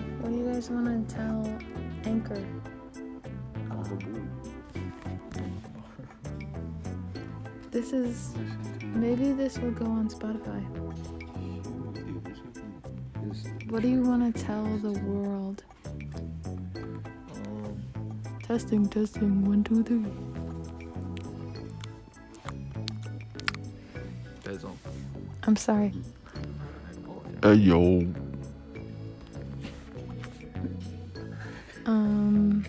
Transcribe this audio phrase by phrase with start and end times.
[0.00, 1.58] guys want to tell
[2.04, 2.42] Anchor?
[7.70, 8.34] This is
[8.82, 10.62] maybe this will go on Spotify.
[11.94, 15.62] Dude, this would be- this- What do you want to tell the world?
[15.94, 17.82] Um,
[18.42, 20.06] Testing, testing, one, two, three.
[25.42, 25.92] I'm sorry.
[27.42, 28.06] Hey, yo.
[31.86, 32.64] Um.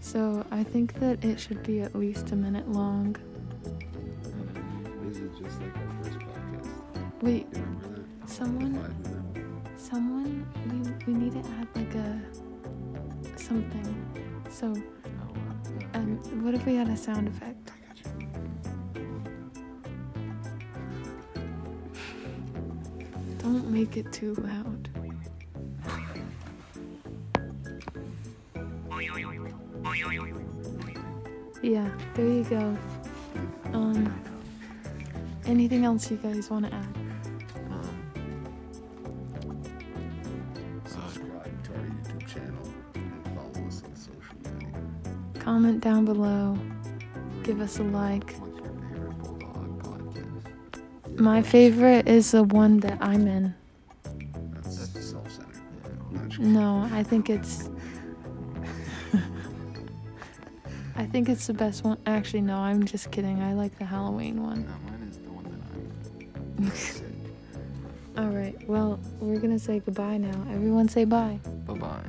[0.00, 3.16] So I think that it should be at least a minute long.
[5.02, 7.22] This is just like our first podcast.
[7.22, 7.46] Wait,
[8.26, 8.74] someone,
[9.76, 12.20] someone, we we need to add like a
[13.36, 13.88] something.
[14.50, 14.72] So,
[15.22, 17.70] Oh, um, what if we had a sound effect?
[17.72, 18.28] I got you.
[23.38, 24.88] Don't make it too loud.
[31.62, 32.76] Yeah, there you go.
[33.72, 34.22] Um,
[35.46, 36.96] anything else you guys want to add?
[37.70, 38.02] Um,
[40.86, 45.40] subscribe to our YouTube channel and follow us on social media.
[45.40, 46.56] Comment down below.
[47.42, 48.36] Give us a like.
[48.38, 51.20] What's your favorite Bulldog podcast?
[51.20, 53.54] My favorite is the one that I'm in.
[54.62, 55.62] That's self-centered.
[56.12, 56.18] Yeah.
[56.20, 57.68] Not just- No, I think it's.
[61.06, 61.98] I think it's the best one.
[62.04, 63.40] Actually, no, I'm just kidding.
[63.40, 64.64] I like the Halloween one.
[64.66, 66.70] No, mine is the one that I'm.
[66.72, 67.04] Sick.
[68.18, 68.56] All right.
[68.68, 70.52] Well, we're gonna say goodbye now.
[70.52, 71.38] Everyone say bye.
[71.64, 72.00] Bye bye.